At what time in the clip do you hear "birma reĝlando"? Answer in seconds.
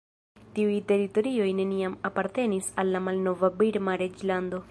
3.63-4.59